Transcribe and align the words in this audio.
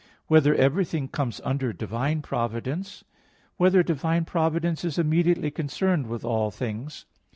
(2) 0.29 0.29
Whether 0.29 0.55
everything 0.55 1.07
comes 1.07 1.39
under 1.43 1.71
divine 1.73 2.23
providence? 2.23 3.03
(3) 3.57 3.57
Whether 3.57 3.83
divine 3.83 4.25
providence 4.25 4.83
is 4.83 4.97
immediately 4.97 5.51
concerned 5.51 6.07
with 6.07 6.25
all 6.25 6.49
things? 6.49 7.05